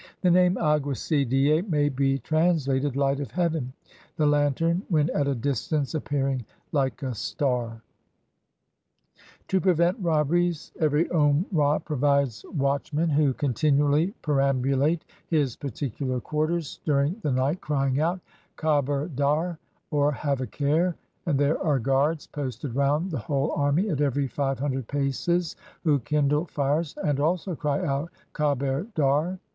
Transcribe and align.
The 0.21 0.31
name 0.31 0.55
aguacy 0.55 1.25
die 1.25 1.61
may 1.69 1.87
be 1.87 2.17
trans 2.17 2.65
lated 2.65 2.95
Light 2.95 3.19
of 3.19 3.29
Heaven, 3.29 3.71
the 4.17 4.25
lantern 4.25 4.81
when 4.89 5.11
at 5.11 5.27
a 5.27 5.35
distance 5.35 5.93
appearing 5.93 6.43
like 6.71 7.03
a 7.03 7.13
star. 7.13 7.83
To 9.49 9.61
prevent 9.61 9.99
robberies 10.01 10.71
ever> 10.79 11.03
Omrah 11.03 11.85
pro\ 11.85 11.97
ides 11.97 12.43
watch 12.51 12.91
138 12.91 12.93
ON 12.93 12.95
THE 12.95 12.95
IVIARCli 12.95 12.95
WITH 12.95 12.95
AURUNGZEBE 12.95 12.95
men, 12.95 13.09
who 13.27 13.33
continually 13.35 14.13
perambulate 14.23 15.01
his 15.27 15.55
particular 15.55 16.19
quar 16.19 16.47
ters 16.47 16.79
during 16.83 17.17
the 17.21 17.31
night, 17.31 17.61
crying 17.61 17.99
out," 17.99 18.19
Kaber 18.57 19.15
dar!" 19.15 19.59
or, 19.91 20.11
Have 20.13 20.41
a 20.41 20.47
care! 20.47 20.95
and 21.27 21.37
there 21.37 21.61
are 21.63 21.77
guards 21.77 22.25
posted 22.25 22.73
round 22.73 23.11
the 23.11 23.19
whole 23.19 23.51
army 23.51 23.87
at 23.91 24.01
every 24.01 24.25
five 24.25 24.57
hundred 24.57 24.87
paces, 24.87 25.55
who 25.83 25.99
kindle 25.99 26.45
fires, 26.45 26.95
and 27.05 27.19
also 27.19 27.55
cry 27.55 27.85
out" 27.85 28.09
Kaber 28.33 28.91
dar 28.95 29.37